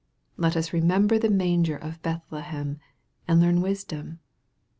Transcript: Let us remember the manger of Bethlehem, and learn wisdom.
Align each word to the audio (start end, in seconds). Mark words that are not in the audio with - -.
Let 0.35 0.57
us 0.57 0.73
remember 0.73 1.19
the 1.19 1.29
manger 1.29 1.77
of 1.77 2.01
Bethlehem, 2.01 2.79
and 3.27 3.39
learn 3.39 3.61
wisdom. 3.61 4.19